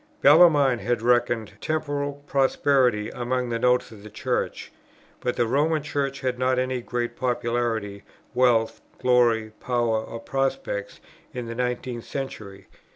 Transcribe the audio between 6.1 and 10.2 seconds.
had not any great popularity, wealth, glory, power, or